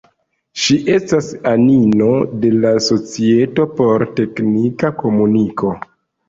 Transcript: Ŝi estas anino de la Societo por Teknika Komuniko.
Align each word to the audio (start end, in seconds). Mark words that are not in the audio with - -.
Ŝi 0.59 0.75
estas 0.93 1.27
anino 1.51 2.07
de 2.45 2.51
la 2.63 2.71
Societo 2.87 3.67
por 3.81 4.07
Teknika 4.21 4.93
Komuniko. 5.05 5.71